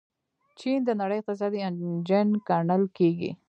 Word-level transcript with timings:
چین 0.59 0.79
د 0.85 0.89
نړۍ 1.01 1.17
اقتصادي 1.19 1.59
انجن 1.67 2.27
ګڼل 2.49 2.83
کیږي. 2.97 3.31